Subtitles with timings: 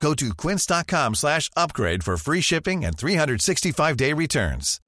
[0.00, 4.80] Go to quince.com slash upgrade for free shipping and 365-day returns.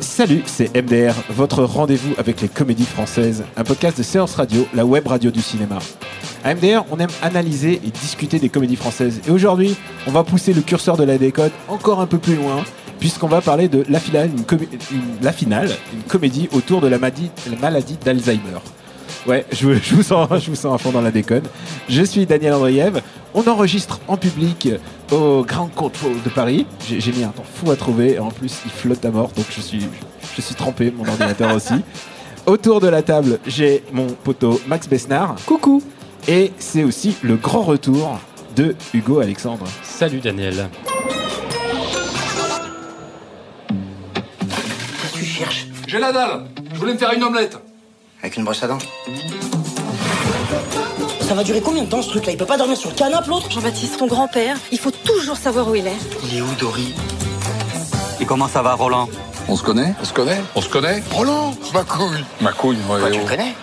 [0.00, 4.84] Salut, c'est MDR, votre rendez-vous avec les comédies françaises, un podcast de séance radio, la
[4.84, 5.78] web radio du cinéma.
[6.44, 9.22] À MDR, on aime analyser et discuter des comédies françaises.
[9.26, 9.74] Et aujourd'hui,
[10.06, 12.62] on va pousser le curseur de la décode encore un peu plus loin,
[13.02, 16.86] puisqu'on va parler de La Finale, une, comé- une- la finale, une comédie autour de
[16.86, 18.60] la, madi- la maladie d'Alzheimer.
[19.26, 21.42] Ouais, je, vous- je vous sens, je vous sens à fond dans la déconne.
[21.88, 23.02] Je suis Daniel Andriev.
[23.34, 24.68] On enregistre en public
[25.10, 26.64] au Grand Control de Paris.
[26.88, 28.20] J'ai j'ai mis un temps fou à trouver.
[28.20, 29.80] En plus, il flotte à mort, donc je suis,
[30.36, 31.74] je suis trempé, mon ordinateur aussi.
[32.46, 35.34] Autour de la table, j'ai mon poteau Max Besnard.
[35.44, 35.82] Coucou.
[36.28, 38.20] Et c'est aussi le grand retour
[38.54, 39.64] de Hugo Alexandre.
[39.82, 40.68] Salut Daniel.
[45.92, 46.44] J'ai la dalle.
[46.72, 47.58] Je voulais me faire une omelette.
[48.22, 48.78] Avec une brosse à dents.
[51.20, 52.96] Ça va durer combien de temps ce truc là Il peut pas dormir sur le
[52.96, 53.50] canapé l'autre?
[53.50, 55.98] Jean-Baptiste, ton grand-père, il faut toujours savoir où il est.
[56.24, 56.94] Il est où Dory?
[58.22, 59.06] Et comment ça va, Roland?
[59.48, 59.92] On se connaît?
[60.00, 60.40] On se connaît.
[60.54, 61.02] On se connaît?
[61.10, 61.52] Roland!
[61.74, 62.24] Ma couille.
[62.40, 63.24] Ma couille, ouais, Toi tu oh.
[63.24, 63.54] le connais?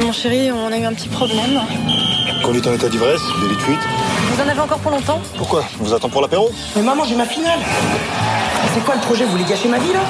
[0.00, 1.60] Mon chéri, on a eu un petit problème.
[2.44, 3.80] Conduite en état d'ivresse, délit de fuite.
[4.30, 5.20] Vous en avez encore pour longtemps?
[5.36, 5.64] Pourquoi?
[5.80, 6.52] On vous attend pour l'apéro?
[6.76, 7.58] Mais maman j'ai ma finale
[8.78, 10.02] C'est quoi le projet Vous voulez gâcher ma vie là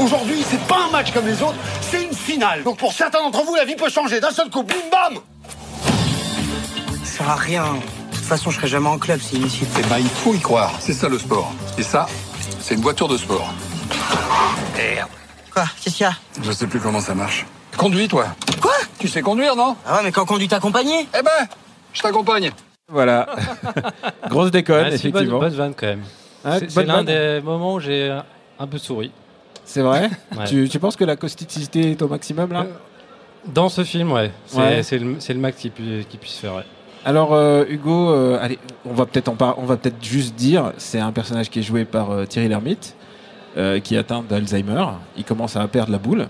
[0.00, 2.62] Aujourd'hui, c'est pas un match comme les autres, c'est une finale.
[2.62, 4.62] Donc pour certains d'entre vous, la vie peut changer d'un seul coup.
[4.62, 5.20] Boum bam
[7.04, 7.64] Ça sert à rien.
[7.64, 9.68] De toute façon je serai jamais en club c'est inutile.
[9.78, 10.72] Eh ben, il faut y croire.
[10.80, 11.52] C'est ça le sport.
[11.76, 12.06] Et ça,
[12.60, 13.52] c'est une voiture de sport.
[14.74, 15.10] Merde.
[15.52, 17.44] Quoi Qu'est-ce qu'il y a Je sais plus comment ça marche.
[17.76, 18.28] Conduis, toi.
[18.62, 21.46] Quoi Tu sais conduire, non Ah ouais mais quand on conduit t'accompagner Eh ben,
[21.92, 22.52] je t'accompagne.
[22.90, 23.26] Voilà.
[24.30, 25.40] Grosse déconne, Ah, c'est une bonne, effectivement.
[25.40, 26.04] bonne vanne quand même.
[26.44, 28.20] Ah, c'est l'un des moments où j'ai euh,
[28.58, 29.10] un peu souri.
[29.64, 30.10] C'est vrai?
[30.36, 30.44] Ouais.
[30.46, 32.60] tu, tu penses que la causticité est au maximum là?
[32.66, 32.72] Euh,
[33.46, 34.30] Dans ce film, ouais.
[34.46, 34.82] C'est Ouais.
[34.98, 36.54] le, le max qu'il pu- puisse faire.
[36.56, 36.64] ouais.
[37.06, 40.72] Alors euh, Hugo, euh, allez, on va peut-être en par- on va peut-être juste dire,
[40.78, 42.94] c'est un personnage qui est joué par euh, Thierry Lhermitte,
[43.84, 44.84] qui est atteint d'Alzheimer.
[45.16, 46.26] Il commence à perdre la boule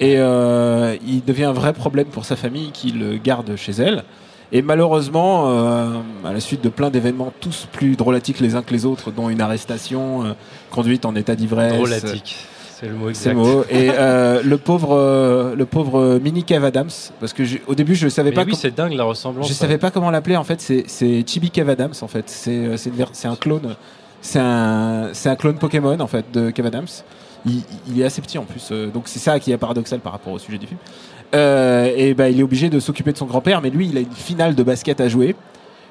[0.00, 4.04] et il devient un vrai problème pour sa famille qui le garde chez elle.
[4.52, 8.72] Et malheureusement, euh, à la suite de plein d'événements tous plus drôlatiques les uns que
[8.72, 10.32] les autres, dont une arrestation, euh,
[10.70, 12.36] conduite en état d'ivresse, Drôlatique.
[12.78, 13.32] C'est le mot exact.
[13.32, 13.64] le mot.
[13.70, 18.30] Et euh, le pauvre, le pauvre mini Kev Adams, parce que au début je savais
[18.30, 18.44] Mais pas.
[18.44, 19.48] oui, c'est dingue la ressemblance.
[19.48, 20.60] je savais pas comment l'appeler en fait.
[20.60, 22.28] C'est Chibi Kev Adams en fait.
[22.28, 23.74] C'est un clone.
[24.20, 26.86] C'est un clone Pokémon en fait de Kev Adams.
[27.46, 30.12] Il, il est assez petit en plus, euh, donc c'est ça qui est paradoxal par
[30.12, 30.80] rapport au sujet du film.
[31.34, 34.00] Euh, et ben il est obligé de s'occuper de son grand-père, mais lui il a
[34.00, 35.34] une finale de basket à jouer,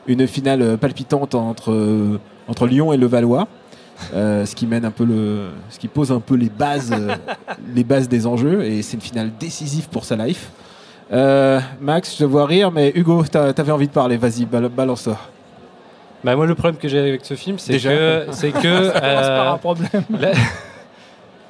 [0.08, 3.48] une finale euh, palpitante entre euh, entre Lyon et Levallois.
[4.14, 6.94] Euh, ce qui mène un peu le, ce qui pose un peu les bases,
[7.76, 10.50] les bases des enjeux, et c'est une finale décisive pour sa life.
[11.14, 14.68] Euh, Max, je te vois rire, mais Hugo, t'as- t'avais envie de parler, vas-y, bal-
[14.68, 15.18] balance-toi.
[16.26, 18.92] Bah, moi, le problème que j'ai avec ce film, c'est que, c'est que euh,
[20.20, 20.32] la,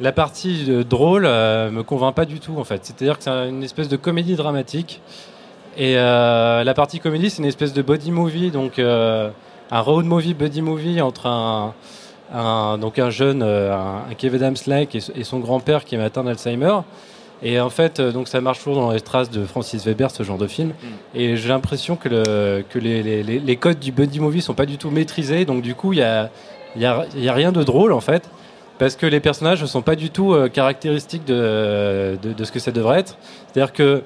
[0.02, 2.82] la partie euh, drôle euh, me convainc pas du tout en fait.
[2.84, 5.02] C'est-à-dire que c'est une espèce de comédie dramatique
[5.78, 9.30] et euh, la partie comédie, c'est une espèce de body movie, donc euh,
[9.72, 11.74] un road movie, buddy movie entre un,
[12.34, 16.24] un- donc un jeune, un, un Kevin Adams-like et, et son grand-père qui est atteint
[16.24, 16.78] d'Alzheimer.
[17.44, 20.38] Et en fait, donc ça marche toujours dans les traces de Francis Weber, ce genre
[20.38, 20.72] de film.
[21.14, 24.54] Et j'ai l'impression que, le, que les, les- les- les codes du buddy movie sont
[24.54, 25.44] pas du tout maîtrisés.
[25.44, 26.30] Donc du coup, il y a,
[26.78, 28.24] y a rien de drôle en fait.
[28.78, 32.52] Parce que les personnages ne sont pas du tout euh, caractéristiques de, de, de ce
[32.52, 33.18] que ça devrait être.
[33.54, 34.04] C'est-à-dire que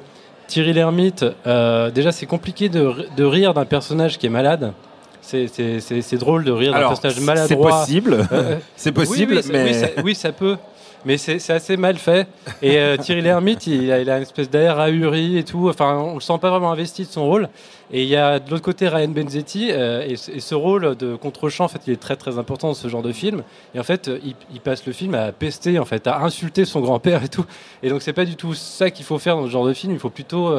[0.47, 4.73] Thierry Lhermitte, euh, déjà c'est compliqué de, de rire d'un personnage qui est malade.
[5.21, 7.79] C'est- C'est c'est- c'est drôle de rire d'un personnage c'est maladroit.
[7.81, 10.57] possible, Euh, c'est possible, oui, ça- mais oui, ça, oui, ça peut.
[11.05, 12.27] Mais c'est assez mal fait.
[12.61, 15.69] Et euh, Thierry Lhermitte, il a, une espèce d'air ahuri et tout.
[15.69, 17.47] Enfin, on le sent pas vraiment investi de son rôle.
[17.91, 19.69] Et il y a de l'autre côté Ryan Benzetti.
[19.71, 22.87] euh, et, ce- rôle de contre-champ, en fait, il est très très important dans ce
[22.89, 23.43] genre de film.
[23.73, 24.19] Et en fait, euh,
[24.53, 27.45] il, passe le film à pester, en fait, à insulter son grand-père et tout.
[27.81, 29.93] Et donc, c'est pas du tout ça qu'il faut faire dans ce genre de film.
[29.93, 30.53] Il faut plutôt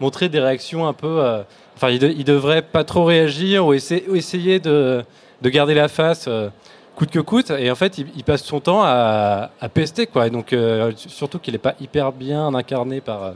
[0.00, 1.22] montrer des réactions un peu.
[1.76, 5.04] Enfin, il, de- devrait pas trop réagir ou essayer de,
[5.42, 6.26] de garder la face.
[6.96, 7.50] Coûte que coûte.
[7.50, 10.26] Et en fait, il, il passe son temps à, à pester, quoi.
[10.26, 13.30] Et donc, euh, surtout qu'il n'est pas hyper bien incarné par, euh,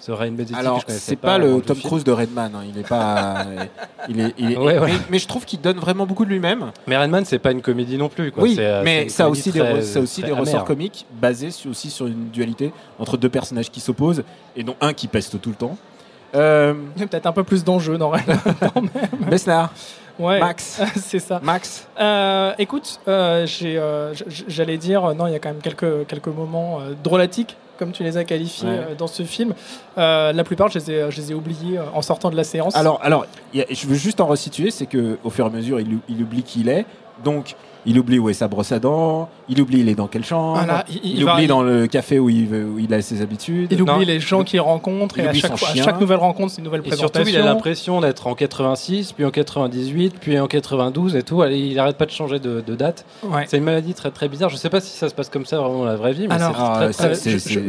[0.00, 1.78] ce Ryan Benzetti Alors, c'est pas, avant le Tom.
[1.78, 2.52] Cruise de Redman.
[2.54, 2.62] hein.
[2.68, 3.46] Il est pas.
[4.08, 4.88] il est, il est- Ouais, ouais.
[4.88, 6.72] Mais, mais je trouve qu'il donne vraiment beaucoup de lui-même.
[6.86, 8.30] Mais Redman, c'est pas une comédie non plus.
[8.30, 8.42] Quoi.
[8.42, 10.64] Oui, euh, mais ça a aussi des, très- ça a aussi des ressorts amère.
[10.66, 14.24] comiques basés sur, aussi sur une dualité entre deux personnages qui s'opposent
[14.56, 15.78] et dont un qui peste tout le temps.
[16.34, 18.36] Euh, Il y a peut-être un peu plus d'enjeux dans Redman.
[19.30, 19.72] Besnard,
[20.18, 21.40] Ouais, Max, c'est ça.
[21.42, 21.88] Max.
[22.00, 24.14] Euh, écoute, euh, j'ai, euh,
[24.48, 28.16] j'allais dire, non, il y a quand même quelques, quelques moments drôlatiques, comme tu les
[28.16, 28.94] as qualifiés Ouais.
[28.96, 29.54] dans ce film.
[29.96, 32.76] La plupart, je les ai, je les ai oubliés en sortant de la séance.
[32.76, 33.26] Alors, alors
[33.56, 36.22] a- je veux juste en resituer, c'est que au fur et à mesure, il, il
[36.22, 36.86] oublie qui il est.
[37.24, 40.24] Donc, il oublie où est sa brosse à dents, il oublie il est dans quelle
[40.24, 42.92] chambre, Voilà, il- il, il va- oublie dans le café où il, veut- où il
[42.94, 43.68] a ses habitudes.
[43.70, 45.74] il oublie non, les gens qu'il rencontre il et à oublie chaque, son fois- à
[45.84, 47.38] chaque nouvelle rencontre, c'est une nouvelle Et surtout, présentation.
[47.40, 51.42] il a l'impression d'être en 86, puis en 98, puis en 92 et tout.
[51.44, 53.04] Il arrête pas de changer de, de date.
[53.22, 53.44] Ouais.
[53.48, 54.48] C'est une maladie très très bizarre.
[54.50, 56.34] Je sais pas si ça se passe comme ça vraiment dans la vraie vie, mais
[56.34, 56.88] Alors, Ah,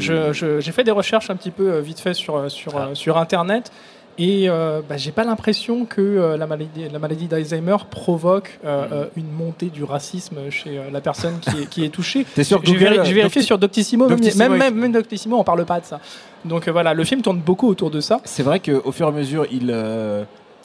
[0.09, 2.94] Euh, J'ai fait des recherches un petit peu euh, vite fait sur, euh, sur, euh,
[2.94, 3.71] sur Internet
[4.17, 8.85] et euh, bah, j'ai pas l'impression que euh, la maladie, la maladie d'Alzheimer provoque euh,
[8.91, 12.25] euh, une montée du racisme chez la personne qui est, qui est touchée.
[12.35, 15.38] T'es sûr Google, véri- j'ai vérifié Docti- sur Doctissimo, même- Doctissimo, même, même, même Doctissimo,
[15.38, 16.00] on parle pas de ça.
[16.45, 18.19] Donc voilà, le film tourne beaucoup autour de ça.
[18.23, 19.73] C'est vrai qu'au fur et à mesure, il.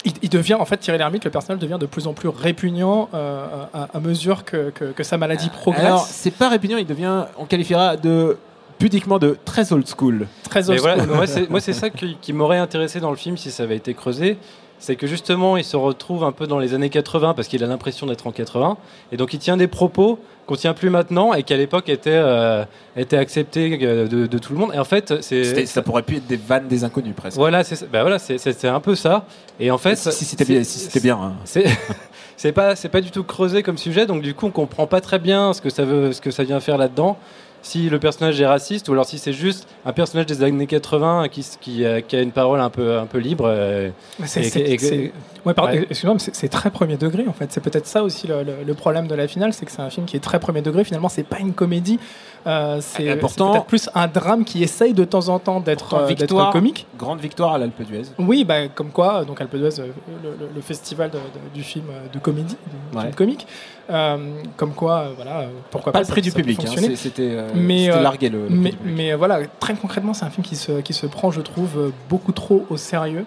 [0.02, 3.11] Il, il devient, en fait, Thierry Lhermitte, le personnage devient de plus en plus répugnant
[3.12, 3.44] euh,
[3.75, 5.85] à, à mesure que, que, que sa maladie progresse.
[5.85, 7.25] Alors, c'est pas répugnant, il devient.
[7.38, 8.38] On qualifiera de.
[8.81, 10.27] Pudiquement de très old school.
[10.43, 11.15] très Mais old voilà, school.
[11.15, 13.77] moi, c'est, moi, c'est ça qui, qui m'aurait intéressé dans le film si ça avait
[13.77, 14.37] été creusé.
[14.82, 17.67] C'est que justement, il se retrouve un peu dans les années 80 parce qu'il a
[17.67, 18.79] l'impression d'être en 80.
[19.12, 22.11] Et donc, il tient des propos qu'on tient plus maintenant et qui à l'époque étaient,
[22.15, 22.65] euh,
[22.97, 24.71] étaient acceptés euh, de, de tout le monde.
[24.75, 25.44] Et en fait, c'est.
[25.44, 27.37] C'était- Ça pourrait pu être des vannes des inconnus presque.
[27.37, 29.26] Voilà, c'est, bah voilà, c'est, c'est- c'est un peu ça.
[29.61, 29.97] Et en fait.
[29.97, 31.19] si si c'était bien, si c'était bien.
[31.23, 31.33] hein.
[31.44, 31.65] C'est
[32.38, 35.03] c'est pas c'est pas du tout creusé comme sujet donc du coup on comprend pas
[35.03, 37.19] très bien ce que ça veut ce que ça vient faire là-dedans
[37.62, 41.29] si le personnage est raciste ou alors si c'est juste un personnage des années 80
[41.29, 43.91] qui s- qui, euh, qui a une parole un peu un peu libre euh,
[44.25, 45.12] c'est-
[45.47, 45.87] ouais, pardon, Ouais.
[45.91, 47.53] excuse-moi, mais c'est c'est très premier degré en fait.
[47.53, 49.91] C'est peut-être ça aussi le, le- le problème de la finale, c'est que c'est un
[49.91, 50.85] film qui est très premier degré.
[50.85, 51.99] Finalement, c'est pas une comédie.
[52.47, 56.51] Euh, c'est pourtant- peut-être plus un drame qui essaye de temps en temps d'être euh,
[56.53, 56.87] comique.
[56.99, 58.03] Grande victoire à l'Alpe d'Huez.
[58.19, 59.87] Oui, bah, comme quoi, donc Alpe d'Huez, euh,
[60.23, 62.57] le, le- le festival de- de- du film euh, de comédie,
[62.93, 63.03] du Ouais.
[63.05, 63.47] film comique.
[63.91, 64.17] Euh,
[64.57, 66.05] comme quoi, euh, voilà, euh, pourquoi Pas pas.
[66.07, 68.70] le prix ça- du public, hein, c'était euh, Mais, euh, largué le, le prix Mais,
[68.70, 68.94] public.
[68.97, 71.70] mais, euh, voilà, très concrètement, c'est un film qui se, qui se prend, je trouve,
[71.79, 73.25] euh, beaucoup trop au sérieux.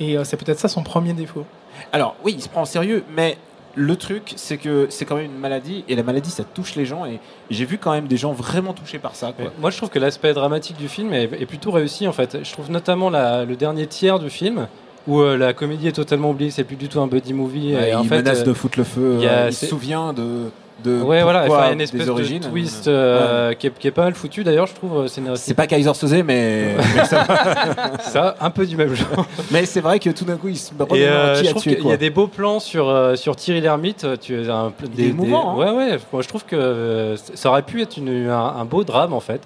[0.00, 1.44] Et euh, c'est peut-être ça son premier défaut.
[1.92, 3.38] Alors oui, il se prend en sérieux, mais
[3.74, 6.86] le truc, c'est que c'est quand même une maladie, et la maladie, ça touche les
[6.86, 7.18] gens, et
[7.50, 9.32] j'ai vu quand même des gens vraiment touchés par ça.
[9.36, 9.52] Quoi.
[9.60, 12.50] Moi je trouve que l'aspect dramatique du film est, est plutôt réussi en fait je
[12.52, 14.66] trouve notamment la- le dernier tiers du film
[15.06, 17.90] où euh, la comédie est totalement oubliée c'est plus du tout un buddy movie Ouais,
[17.90, 19.52] et en il fait menace euh, de foutre le feu, il y a- euh, il
[19.54, 20.50] se souvient de,
[20.84, 22.40] de ouais voilà enfin, il y a une espèce des origines.
[22.42, 25.36] de twist euh, qui, est, qui est pas mal foutu d'ailleurs je trouve euh.
[25.36, 27.26] C'est pas Kaiser Soze, mais, mais, ça-
[28.00, 30.72] ça un peu du même genre mais c'est vrai que tout d'un coup, il se
[30.78, 33.60] remémore euh, qui je a qu'il y a des beaux plans sur, euh, sur Thierry
[33.62, 34.06] Lhermitte.
[34.20, 35.56] Tu un, Il est émouvant, hein.
[35.56, 35.98] Ouais, ouais.
[36.12, 39.40] Moi, je trouve que ça aurait pu être une- un, un beau drame, en fait.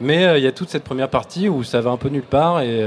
[0.00, 2.62] Mais il y a toute cette première partie où ça va un peu nulle part
[2.62, 2.82] et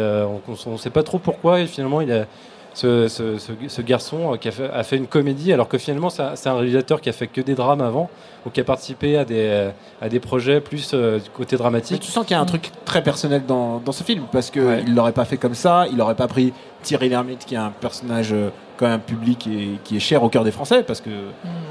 [0.67, 1.59] on ne sait pas trop pourquoi.
[1.59, 2.25] Et finalement, il a,
[2.73, 5.77] ce, ce- ce- ce garçon euh, qui a fait, a fait une comédie, alors que
[5.77, 8.09] finalement, c'est un réalisateur qui a fait que des drames avant,
[8.45, 9.69] ou qui a participé à des,
[10.01, 12.01] à des projets plus euh, du côté Mais dramatique.
[12.01, 14.63] tu sens qu'il y a un truc très personnel dans, dans ce film parce qu'il
[14.63, 14.83] Ouais.
[14.85, 17.69] il l'aurait pas fait comme ça, il n'aurait pas pris Thierry Lhermitte qui est un
[17.71, 21.09] personnage euh, quand même public et qui est cher au cœur des Français parce que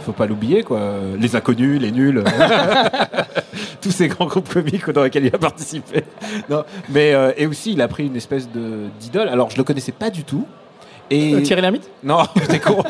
[0.00, 0.80] faut pas l'oublier quoi,
[1.18, 2.24] les inconnus, les nuls,
[3.82, 6.04] tous ces grands groupes comiques dans lesquels il a participé.
[6.48, 8.48] Non, mais euh, et aussi il a pris une espèce
[9.00, 9.28] d'idole.
[9.28, 10.46] Alors je le connaissais pas du tout.
[11.14, 11.88] Et Euh, Thierry Lhermitte?
[12.02, 12.82] Non, t'es con.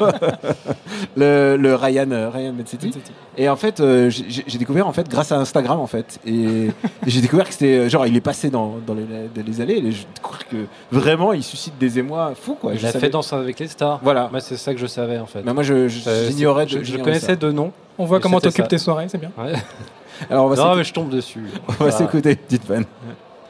[1.16, 2.92] le, le Ryan, euh, Ryan Bensetti.
[3.36, 6.20] Et en fait, euh, j'ai découvert en fait grâce à Instagram en fait.
[6.26, 6.68] Et
[7.06, 9.78] j'ai découvert que c'était genre il est passé dans, dans, les, allées.
[9.78, 10.56] Et j'ai découvert que
[10.92, 12.74] vraiment il suscite des émois fous quoi.
[12.74, 14.00] il Je a savais- fait Danse avec les stars.
[14.02, 14.28] Voilà.
[14.30, 15.42] Moi, c'est ça que je savais, en fait.
[15.44, 16.00] Mais moi je, je-
[16.30, 16.66] j'ignorais.
[16.66, 17.36] de- je, je connaissais ça.
[17.36, 17.72] deux noms.
[17.98, 19.32] On voit comment t'occupes tes soirées, c'est bien.
[19.38, 19.52] Ouais.
[20.30, 21.42] Alors on va Non, mais je tombe dessus.
[21.66, 21.92] on va Voilà.
[21.96, 22.84] s'écouter une petite vanne.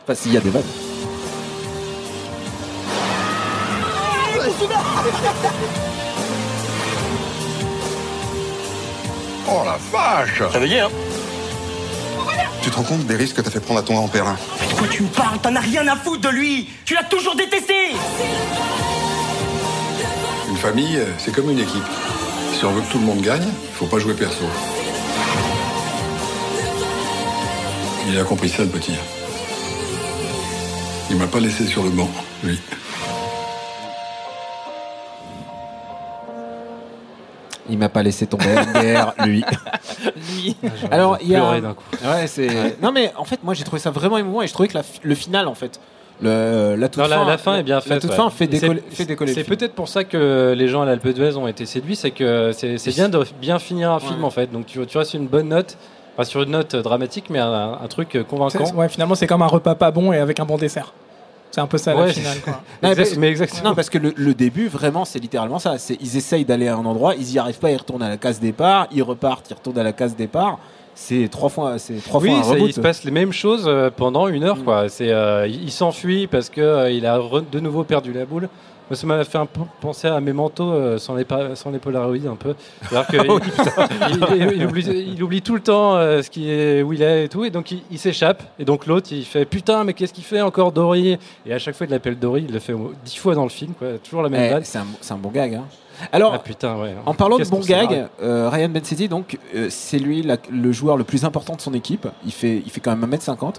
[0.05, 0.63] Enfin s'il y a des vannes.
[9.49, 10.91] Oh la vache Réveillé, hein
[12.63, 14.89] Tu te rends compte des risques que t'as fait prendre à ton grand-père De quoi
[14.89, 15.39] tu me parles?
[15.43, 17.75] T'en as rien à foutre de lui Tu l'as toujours détesté
[20.49, 21.83] Une famille, euh, c'est comme une équipe.
[22.55, 24.45] Si on veut que tout le monde gagne, il faut pas jouer perso.
[28.09, 28.95] Il a compris ça, le petit.
[31.11, 32.11] Il m'a pas laissé sur le banc,
[32.45, 32.61] lui.
[37.73, 39.43] Il m'a pas laissé tomber MDR, lui.
[40.37, 40.57] Lui.
[40.91, 41.85] Alors il y a Pleurer d'un coup.
[42.05, 42.77] Ouais, c'est.
[42.83, 44.83] Non mais en fait, moi j'ai trouvé ça vraiment émouvant et je trouvais que la
[45.03, 45.81] le final en fait
[46.21, 48.17] Le, la toute Non, la- fin, la fin est bien La faite, toute ouais.
[48.17, 51.09] fin fait C'est- décoller, fait décoller C'est peut-être pour ça que les gens à l'Alpe
[51.09, 54.27] d'Huez ont été séduits, c'est que c'est c'est bien de bien finir un film Ouais.
[54.27, 54.53] en fait.
[54.53, 55.77] Donc tu, tu restes sur une bonne note,
[56.17, 58.67] pas sur une note dramatique, mais un, un truc convaincant.
[58.67, 60.93] C'est- Ouais, finalement, c'est comme un repas pas bon et avec un bon dessert.
[61.53, 62.33] C'est un peu ça la Ouais, finale.
[62.35, 62.61] c'est- Quoi.
[62.83, 63.69] Non, Exact- mais- mais exactement.
[63.71, 65.79] Non, parce que le, le début, vraiment, c'est littéralement ça.
[65.79, 68.17] C'est ils essayent d'aller à un endroit, ils y arrivent pas, ils retournent à la
[68.17, 70.59] case départ, ils repartent, ils retournent à la case départ.
[70.95, 73.65] C'est trois fois, c'est trois oui, fois un ça, il se passe les mêmes choses
[73.67, 74.63] euh, pendant une heure.
[74.65, 74.89] Quoi.
[74.91, 78.49] C'est, euh, il s'enfuit parce que euh, il a re- de nouveau perdu la boule.
[78.93, 82.15] Moi, ça m'a fait un peu penser à Memento euh, sans, les sans les Polaroids
[82.31, 82.55] un peu.
[82.91, 83.17] C'est-à-dire que
[84.37, 84.85] il, il- il oublie,
[85.15, 87.49] il oublie tout le temps euh, ce qui est, où il est et tout, et
[87.49, 88.43] donc il, il s'échappe.
[88.59, 91.17] Et donc l'autre, il fait putain, mais qu'est-ce qu'il fait encore Dory?
[91.47, 92.45] Et à chaque fois, il l'appelle Dory.
[92.47, 93.89] Il le fait dix fois dans le film, quoi.
[94.05, 94.79] Toujours la même Eh, c'est
[95.15, 95.55] un, bon gag.
[95.55, 95.65] hein.
[96.13, 96.95] Alors, Ah, putain, ouais.
[97.07, 100.99] en parlant de bon gag, euh, Ryan Bensetti, donc, euh, c'est lui la- le joueur
[100.99, 102.07] le plus important de son équipe.
[102.27, 103.55] Il fait, il fait quand même 1m50.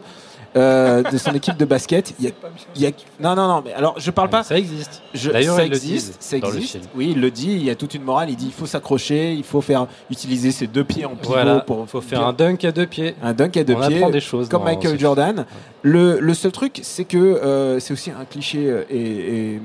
[0.56, 2.14] Euh, de son équipe de basket.
[2.20, 2.32] Il y a,
[2.76, 4.44] il y a- non, non, non, mais alors je parle pas.
[4.44, 5.02] Ça existe.
[5.14, 6.80] Je- D'ailleurs, ça existe, ça existe.
[6.96, 7.52] Oui, il le dit.
[7.54, 8.30] Il y a toute une morale.
[8.30, 11.60] Il dit il faut s'accrocher, il faut faire utiliser ses deux pieds en pivot Voilà,
[11.62, 13.16] pour faut faire un dunk à deux pieds.
[13.24, 15.46] un dunk à deux On pieds, apprend des choses comme Michael Jordan.
[15.82, 19.62] Le, le seul truc, c'est que euh, c'est aussi un cliché euh, et, et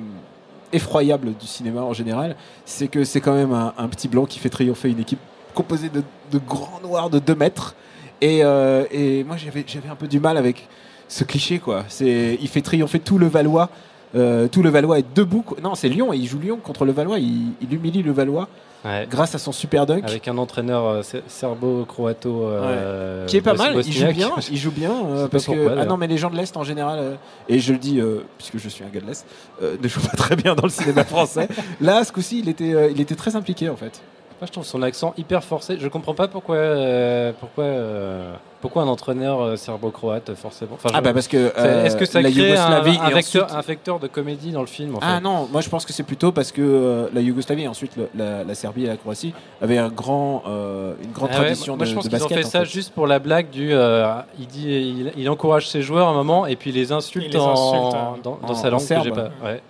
[0.73, 4.39] effroyable du cinéma en général, c'est que c'est quand même un, un petit blanc qui
[4.39, 5.19] fait triompher une équipe
[5.55, 6.03] composée de,
[6.33, 7.75] de grands noirs de 2 mètres.
[8.21, 10.69] Et, euh, et moi, j'avais j'avais un peu du mal avec
[11.09, 11.85] ce cliché, quoi.
[11.89, 13.71] C'est, il fait triompher tout le Valois.
[14.15, 15.43] euh, tout le Valois est debout.
[15.43, 15.59] quoi.
[15.63, 16.13] Non, c'est Lyon.
[16.13, 17.19] Il joue Lyon contre le Valois.
[17.19, 18.49] Il, il humilie le Valois
[18.85, 19.09] Ouais.
[19.11, 20.05] grâce à son super dunk.
[20.09, 22.45] Avec un entraîneur euh, ser- serbo-croato.
[22.47, 24.93] euh, qui est pas mal, il joue bien, il joue bien
[25.31, 27.79] parce que pourquoi, ah non mais les gens de l'est en général et je le
[27.81, 28.01] dis
[28.39, 29.27] puisque je suis un gars de l'est
[29.83, 31.49] ne jouent pas très bien dans le cinéma français.
[31.81, 34.01] Là ce coup-ci il était il était très impliqué en fait.
[34.41, 35.79] Moi, je trouve son accent hyper forcé.
[35.81, 40.75] Je comprends pas pourquoi, euh, pourquoi, euh, pourquoi un entraîneur euh, serbo-croate forcément.
[40.75, 43.45] Enfin, Ah bah parce que euh, Est-ce que ça la crée un, Yougoslavie un vecteur,
[43.47, 45.07] ensuite- un vecteur de comédie dans le film en fait?
[45.09, 47.97] Ah non, moi je pense que c'est plutôt parce que euh, la Yougoslavie et ensuite
[47.97, 51.45] le- la, la Serbie et la Croatie avaient un grand, euh, une grande Ah ouais,
[51.47, 52.67] tradition moi, de, je pense qu'ils ont fait en ça fait.
[52.67, 53.73] juste pour la blague du.
[53.73, 54.07] euh,
[54.39, 57.27] il dit, il, il encourage ses joueurs à un moment et puis il les insulte,
[57.27, 59.31] Il les en- insulte, euh, dans, dans en- sa en langue serbe, que j'ai pas,
[59.45, 59.63] ouais.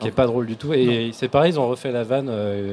[0.00, 0.72] Qui est pas drôle du tout.
[0.74, 2.30] Et c'est pareil, ils ont refait la vanne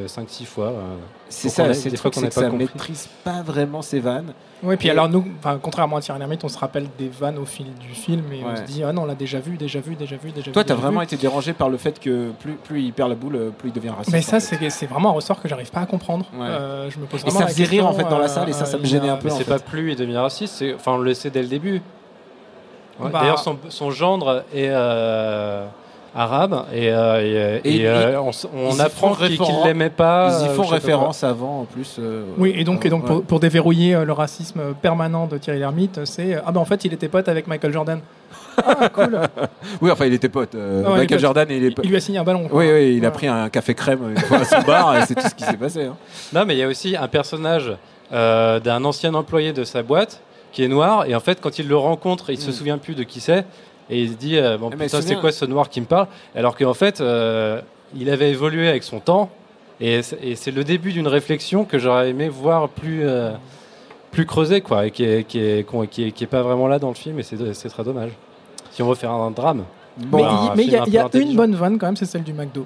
[0.08, 0.68] 5-6 fois.
[0.68, 0.96] euh,
[1.30, 4.34] C'est ça, c'est des le fois truc, qu'on ça maîtrise pas vraiment ses vannes.
[4.64, 7.38] Ouais, puis Et- alors nous, enfin, contrairement à Thierry Lhermitte, on se rappelle des vannes
[7.38, 9.80] au fil du film et on se dit ah non on l'a déjà vu, déjà
[9.80, 10.68] vu, déjà vu, déjà Toi, vu.
[10.68, 11.06] t'as déjà vraiment vu.
[11.06, 13.74] été dérangé par le fait que plus, plus il perd la boule, euh, plus il
[13.74, 14.12] devient raciste.
[14.12, 14.58] Mais en ça fait.
[14.58, 16.26] c'est c'est vraiment un ressort que j'arrive pas à comprendre.
[16.34, 16.46] Ouais.
[16.48, 18.54] Euh, je me pose Et ça faisait rire, en fait, dans la euh, salle, et
[18.54, 19.30] ça, ça me gênait un peu.
[19.30, 21.82] C'est pas plus il devient raciste, c'est- enfin on le sait dès le début.
[23.00, 25.66] Bah- D'ailleurs son, son gendre est euh,
[26.14, 27.22] arabe et, euh,
[27.64, 30.38] et- Et et, ils- euh, on, apprend font qu'il qu'il référence- l'aimait pas.
[30.42, 31.96] Ils y euh, font référence avant, en plus.
[32.00, 33.08] euh, Oui, et donc, et donc ouais.
[33.08, 36.66] pour, pour déverrouiller euh, le racisme permanent de Thierry Lhermitte, c'est euh, ah ben en
[36.66, 38.00] fait il était pote avec Michael Jordan.
[38.66, 39.18] Ah cool.
[39.82, 40.56] Oui, enfin, il était pote.
[40.56, 41.20] euh, Ah ouais, il est Michael pote.
[41.22, 42.48] Jordan, il est Il lui a signé un ballon.
[42.50, 42.60] quoi.
[42.60, 45.16] Oui, oui, il a pris un café crème une fois à son bar, et c'est
[45.16, 45.86] tout ce qui s'est passé.
[45.86, 45.96] hein.
[46.34, 47.72] Non, mais il y a aussi un personnage
[48.12, 50.20] euh, d'un ancien employé de sa boîte
[50.52, 52.54] qui est noir et en fait quand il le rencontre, il se Mm.
[52.54, 53.46] souvient plus de qui c'est
[53.92, 56.08] et il se dit euh, bon mais putain c'est quoi ce noir qui me parle
[56.36, 57.62] alors qu'en fait euh,
[57.96, 59.30] il avait évolué avec son temps
[59.80, 63.32] et c'est le début d'une réflexion que j'aurais aimé voir plus euh,
[64.12, 66.80] plus creusée quoi et qui est qui est qui est, qui est pas vraiment là
[66.80, 68.12] dans le film et c'est c'est très dommage.
[68.72, 69.64] Si on veut faire un drame.
[69.98, 72.34] Mais Bon, mais il y a, y une bonne vanne quand même, c'est celle du
[72.34, 72.66] McDo.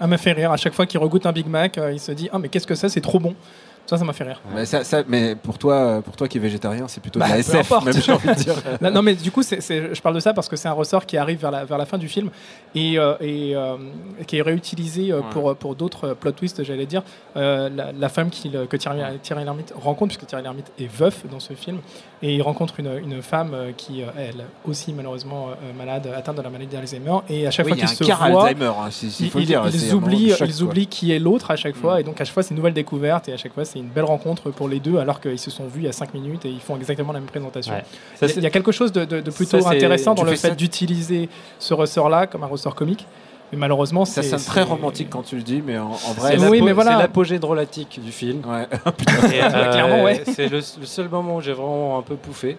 [0.00, 0.52] Elle m'a fait rire.
[0.52, 2.66] À chaque fois qu'il regoute un Big Mac, euh, il se dit ah mais qu'est-ce
[2.66, 3.34] que c'est, c'est trop bon.
[3.88, 4.40] Ça, ça m'a fait rire.
[4.54, 7.30] mais, ça, ça- mais pour toi, pour toi qui es végétarien, c'est plutôt Bah, de
[7.30, 8.54] la peu SF, même j'ai envie de dire.
[8.82, 10.72] Non, non, mais du coup, c'est- c'est- je parle de ça parce que c'est un
[10.72, 12.28] ressort qui arrive vers la, vers la fin du film
[12.74, 13.76] et, euh, et, euh,
[14.26, 15.24] qui est réutilisé euh, Ouais.
[15.30, 17.02] pour, pour d'autres plot twists, j'allais dire.
[17.34, 21.54] La, la femme que Thierry, Thierry Lhermitte rencontre, puisque Thierry Lhermitte est veuf dans ce
[21.54, 21.78] film,
[22.22, 26.36] et il rencontre une, une femme euh, qui, euh, elle aussi malheureusement euh, malade, atteinte
[26.36, 28.48] de la maladie d'Alzheimer, et à chaque Oui, il fois a qu'ils se voient,
[28.86, 31.76] hein, s'il ils, faut le ils- oublient, choc, ils oublient qui est l'autre à chaque
[31.76, 32.00] fois, Mm.
[32.00, 33.88] et donc à chaque fois c'est une nouvelle découverte, et à chaque fois c'est une
[33.88, 36.44] belle rencontre pour les deux, alors qu'ils se sont vus il y a 5 minutes
[36.44, 37.72] et ils font exactement la même présentation.
[37.74, 37.82] Ouais.
[38.14, 39.70] Il Ça, y a- c'est- il y a quelque chose de, de- de plutôt Ça,
[39.70, 43.06] intéressant dans tu le fait d'utiliser ce ressort-là comme un ressort comique.
[43.52, 45.94] Mais malheureusement, Ça c'est sonne très c'est- romantique quand tu le dis, mais en, en
[45.96, 46.36] c'est vrai.
[46.36, 46.92] la- oui, voilà.
[46.92, 48.42] c'est l'apogée drôlatique du film.
[48.46, 48.66] Ouais.
[49.24, 50.22] Euh, clairement, ouais.
[50.34, 52.58] C'est le, le seul moment où j'ai vraiment un peu pouffé.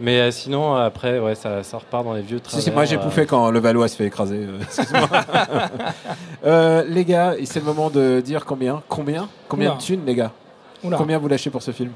[0.00, 2.62] Mais euh, sinon, après, ouais, ça, ça repart dans les vieux travers.
[2.62, 4.46] si, moi j'ai euh, pouffé quand le Valois se fait écraser.
[4.48, 5.08] euh, excuse-moi.
[6.46, 9.78] Euh, les gars, c'est le moment de dire combien Combien Combien Oula.
[9.78, 10.30] de thunes, les gars?
[10.84, 10.96] Oula.
[10.96, 11.90] Combien vous lâchez pour ce film?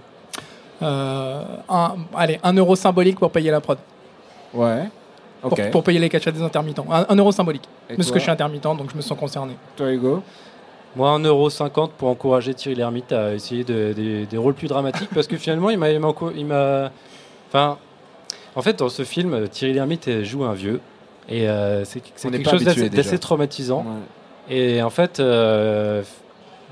[0.83, 3.79] Euh, un- allez, un euro symbolique pour payer la prod.
[4.53, 4.89] Ouais.
[5.71, 6.87] Pour, payer les cachets des intermittents.
[6.91, 7.65] Un, un euro symbolique.
[7.91, 9.55] Et Parce que je suis intermittent, donc je me sens concerné.
[9.77, 10.23] Toi, Hugo
[10.95, 15.09] Moi, 1,50€ pour encourager Thierry Lhermitte à essayer de- des- des rôles plus dramatiques.
[15.15, 15.91] parce que finalement, il m'a.
[15.91, 16.01] il
[17.49, 17.79] Enfin.
[18.55, 20.81] En fait, dans ce film, Thierry Lhermitte joue un vieux.
[21.29, 23.85] Et euh, c'est quelque pas chose d'assez traumatisant.
[24.49, 24.55] Ouais.
[24.57, 26.03] Et en fait, euh,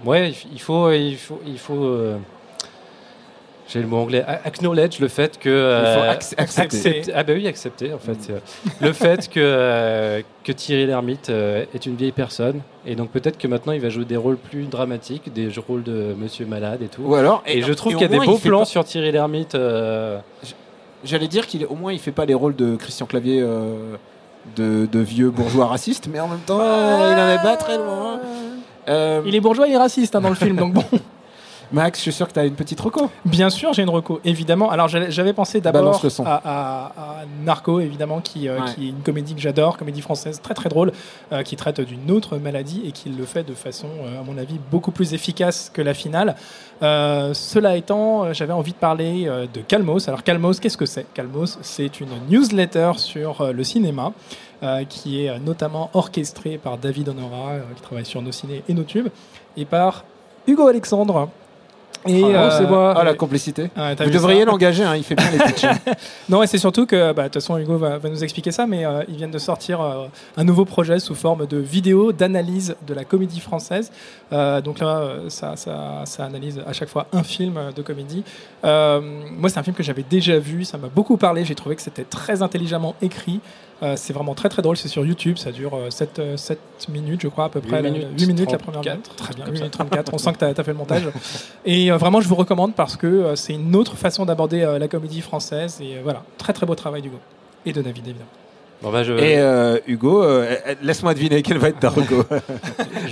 [0.05, 1.85] ouais, il faut, il faut, il faut.
[1.85, 2.17] euh,
[3.73, 4.25] j'ai le mot anglais.
[4.45, 5.49] Acknowledge le fait que.
[5.49, 7.03] euh, ac- accepter.
[7.15, 8.33] Ah bah oui, accepter en fait.
[8.81, 13.39] le fait que euh, que Thierry Lhermitte euh, est une vieille personne et donc peut-être
[13.39, 16.89] que maintenant il va jouer des rôles plus dramatiques, des rôles de Monsieur Malade et
[16.89, 17.03] tout.
[17.03, 19.13] Ou alors, Et, je trouve qu'il y a des beaux il plans pas- sur Thierry
[19.13, 19.55] Lhermitte.
[19.55, 20.19] euh,
[21.05, 23.41] J'allais dire qu'il au moins il fait pas les rôles de Christian Clavier
[24.57, 28.21] de, de vieux bourgeois racistes, mais en même temps il en est pas très loin.
[29.27, 30.85] Il est bourgeois et raciste hein, dans le film, donc bon.
[31.73, 33.11] Max, je suis sûr que tu as une petite reco.
[33.25, 34.71] Bien sûr, j'ai une reco, évidemment.
[34.71, 38.75] Alors, j'avais pensé d'abord à, à- à Narco, évidemment, qui, euh, Ouais.
[38.75, 40.93] qui est une comédie que j'adore, comédie française très très drôle,
[41.33, 44.37] euh, qui traite d'une autre maladie et qui le fait de façon, euh, à mon
[44.37, 46.35] avis, beaucoup plus efficace que la finale.
[46.83, 50.09] Cela étant, j'avais envie de parler de Calmos.
[50.09, 51.07] Alors, Calmos, qu'est-ce que c'est?
[51.15, 54.13] Calmos, c'est une newsletter sur le cinéma.
[54.63, 58.75] euh, qui est notamment orchestrée par David Honora, euh, qui travaille sur nos ciné et
[58.75, 59.09] nos tubes,
[59.57, 60.05] et par
[60.47, 61.31] Hugo Alexandre.
[62.07, 62.95] Et, Oh, euh, moi.
[62.97, 63.65] Ah, la complicité.
[63.77, 65.65] Ouais, t'as Vous devriez l'engager, hein, il fait bien les pitchs.
[65.65, 65.75] hein.
[66.31, 68.67] Non, et c'est surtout que, bah, de toute façon, Hugo va, va nous expliquer ça,
[68.67, 70.07] mais euh, ils viennent de sortir euh,
[70.39, 73.93] un nouveau projet sous forme de vidéo d'analyse de la comédie française.
[74.33, 78.25] Euh, donc là, ça, ça, ça analyse à chaque fois un film de comédie.
[78.65, 79.01] Euh,
[79.37, 81.83] moi, c'est un film que j'avais déjà vu, ça m'a beaucoup parlé, j'ai trouvé que
[81.83, 83.41] c'était très intelligemment écrit.
[83.83, 86.21] Euh, c'est vraiment très très drôle, c'est sur YouTube, ça dure euh, 7,
[86.91, 87.79] minutes, je crois, à peu près.
[87.79, 89.17] 8 la- minutes 8 minutes la première 34, minute.
[89.17, 89.63] Très bien, comme 8 ça.
[89.63, 90.15] minutes 34.
[90.15, 91.03] On sent que tu as, fait le montage.
[91.65, 94.79] Et euh, vraiment, je vous recommande parce que euh, c'est une autre façon d'aborder euh,
[94.79, 95.79] la comédie française.
[95.81, 97.17] Et euh, voilà, très très beau travail d'Hugo.
[97.65, 98.27] Et de David, évidemment.
[98.83, 102.21] Bon, bah, je- Et euh, Hugo, euh, euh, laisse-moi deviner quelle va être ta reco.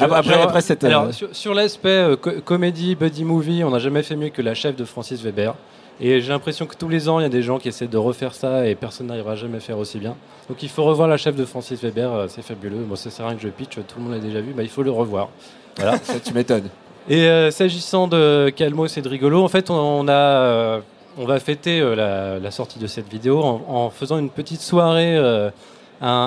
[0.00, 0.84] Après, je- après cette.
[0.84, 4.28] euh, Alors, sur, sur l'aspect euh, co- comédie, buddy movie, on n'a jamais fait mieux
[4.30, 5.54] que La chef de Francis Weber.
[6.00, 7.96] Et j'ai l'impression que tous les ans, il y a des gens qui essaient de
[7.96, 10.14] refaire ça et personne n'arrivera jamais à faire aussi bien.
[10.48, 12.84] Donc il faut revoir La chef de Francis Weber, euh, c'est fabuleux.
[12.88, 14.62] Bon, ça sert à rien que je pitch, tout le monde l'a déjà vu, bah,
[14.62, 15.28] il faut le revoir.
[15.76, 15.98] Voilà.
[16.02, 16.68] ça, tu m'étonnes.
[17.08, 20.80] Et euh, s'agissant de Calmos et de Rigolo, en fait, on, on a, euh,
[21.16, 24.60] on va fêter euh, la, la sortie de cette vidéo en, en faisant une petite
[24.60, 25.52] soirée, un,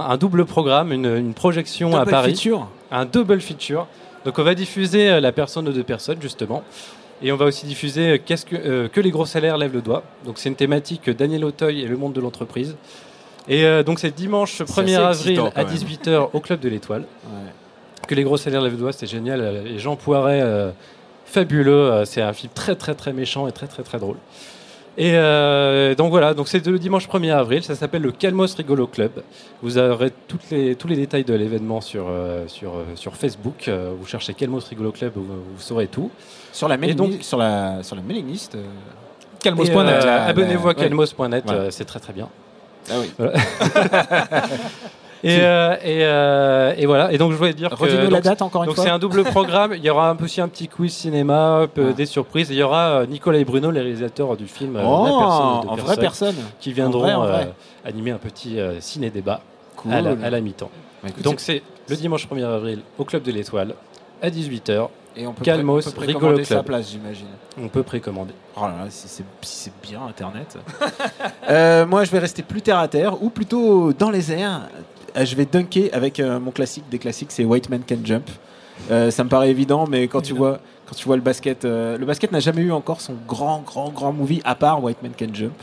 [0.10, 2.32] un double programme, une, une projection à Double Paris.
[2.32, 2.68] feature.
[2.92, 3.88] Un double feature.
[4.26, 6.64] Donc on va diffuser la personne de deux personnes, justement.
[7.24, 9.82] Et on va aussi diffuser euh, qu'est-ce que, euh, que les gros salaires lèvent le
[9.82, 10.04] doigt.
[10.26, 12.76] Donc c'est une thématique euh, Daniel Auteuil et le monde de l'entreprise.
[13.48, 15.76] Et euh, donc c'est dimanche 1er assez avril à quand même.
[15.76, 17.06] 18h au Club de l'Étoile.
[17.26, 17.52] Ouais.
[18.08, 19.64] Que les gros salaires lèvent le doigt, c'est génial.
[19.68, 20.72] Et Jean Poiret, euh,
[21.26, 22.04] fabuleux.
[22.06, 24.18] C'est un film très très très méchant et très très très drôle.
[24.98, 28.88] Et euh, donc voilà, donc c'est le dimanche 1er avril, ça s'appelle le Calmos Rigolo
[28.88, 29.24] Club.
[29.62, 33.70] Vous aurez toutes les, tous les détails de l'événement sur, euh, sur, euh, sur Facebook.
[33.70, 36.12] Vous cherchez Calmos Rigolo Club, vous, vous saurez tout.
[36.52, 38.58] Sur la mailing, donc- sur la, sur la mailing list.
[39.40, 40.06] Calmos.net.
[40.06, 42.28] Abonnez-vous à calmos.net, c'est très très bien.
[42.90, 43.12] Ah oui.
[43.18, 43.34] Voilà.
[45.24, 48.42] et, euh, et, euh, et voilà, et donc je voulais dire que la donc, date
[48.42, 48.84] encore une donc fois.
[48.86, 49.74] c'est un double programme.
[49.76, 51.94] Il y aura un aussi un petit quiz cinéma, peu- Ah.
[51.94, 52.50] des surprises.
[52.52, 55.12] Et il y aura euh, Nicolas et Bruno, les réalisateurs du film euh, Oh, La
[55.12, 56.36] personne de en vraie personne.
[56.60, 57.48] qui viendront En vrai, en vrai.
[57.86, 59.42] euh, animer un petit euh, ciné-débat
[59.78, 59.94] Cool.
[59.94, 60.72] à la, à la mi-temps.
[61.04, 63.74] Bah, Donc c'est le dimanche 1er avril au Club de l'Étoile
[64.22, 64.88] à 18h.
[65.18, 67.26] et on peut, Calmos, on peut Rigolo précommander sa place, j'imagine.
[67.60, 68.34] On peut précommander.
[68.56, 70.58] Oh là là, si c'est si bien Internet.
[71.50, 74.62] Euh, moi, je vais rester plus terre à terre, ou plutôt dans les airs.
[75.18, 78.30] Euh, Je vais dunker avec euh, mon classique des classiques, c'est White Man Can Jump.
[78.90, 81.98] Euh, ça me paraît évident, mais quand tu vois, quand tu vois le basket, euh,
[81.98, 85.12] le basket n'a jamais eu encore son grand, grand, grand movie à part White Man
[85.18, 85.54] Can Jump.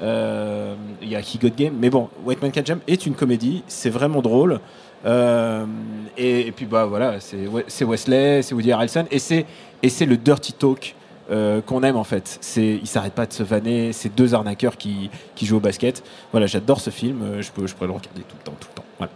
[0.00, 3.64] Il y a He Got Game, mais bon, White Man Can Jump est une comédie,
[3.66, 4.60] c'est vraiment drôle.
[5.04, 9.44] Et, et puis bah voilà, c'est Wesley, c'est Woody Harrelson, et c'est
[9.82, 10.94] et c'est le dirty talk
[11.30, 12.38] euh, qu'on aime en fait.
[12.40, 13.92] C'est, ils s'arrêtent pas de se vanner.
[13.92, 16.02] C'est deux arnaqueurs qui, qui jouent au basket.
[16.32, 17.20] Voilà, j'adore ce film.
[17.22, 18.84] Euh, Je peux, je pourrais le regarder tout le temps, tout le temps.
[18.98, 19.12] Voilà.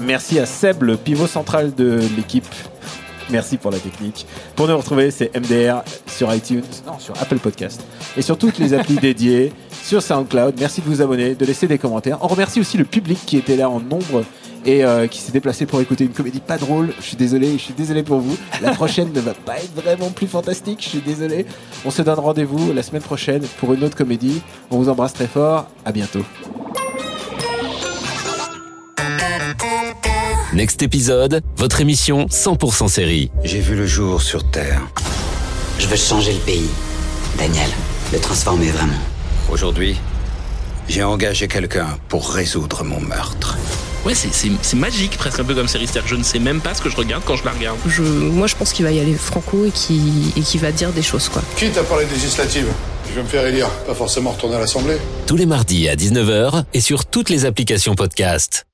[0.00, 2.46] Merci à Seb, le pivot central de l'équipe.
[3.30, 4.26] Merci pour la technique.
[4.56, 7.84] Pour nous retrouver, c'est MDR sur iTunes, non, sur Apple Podcast
[8.16, 10.54] et sur toutes les applis dédiées, sur SoundCloud.
[10.58, 12.18] Merci de vous abonner, de laisser des commentaires.
[12.22, 14.24] On remercie aussi le public qui était là en nombre
[14.64, 16.92] et euh, qui s'est déplacé pour écouter une comédie pas drôle.
[16.98, 18.36] Je suis désolé, je suis désolé pour vous.
[18.60, 20.80] La prochaine ne va pas être vraiment plus fantastique.
[20.82, 21.46] Je suis désolé.
[21.84, 24.40] On se donne rendez-vous la semaine prochaine pour une autre comédie.
[24.70, 25.68] On vous embrasse très fort.
[25.84, 26.24] À bientôt.
[30.54, 33.30] Next épisode, votre émission 100% série.
[33.44, 34.88] J'ai vu le jour sur Terre.
[35.78, 36.70] Je veux changer le pays.
[37.38, 37.68] Daniel,
[38.12, 38.98] le transformer vraiment.
[39.52, 39.96] Aujourd'hui,
[40.88, 43.56] j'ai engagé quelqu'un pour résoudre mon meurtre.
[44.04, 45.86] Ouais, c'est magique, presque un peu comme série.
[45.86, 47.78] C'est-à-dire je ne sais même pas ce que je regarde quand je la regarde.
[47.86, 51.28] Je, moi, je pense qu'il va y aller franco et qu'il va dire des choses,
[51.28, 51.42] quoi.
[51.56, 52.66] Qui t'a parlé législative
[53.08, 54.96] Je vais me faire élire, pas forcément retourner à l'Assemblée.
[55.26, 58.64] Tous les mardis à 19h et sur toutes les applications podcast.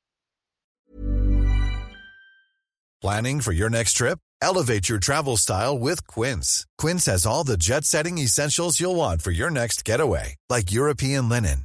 [3.03, 4.19] Planning for your next trip?
[4.41, 6.65] Elevate your travel style with Quince.
[6.79, 11.65] Quince has all the jet-setting essentials you'll want for your next getaway, like European linen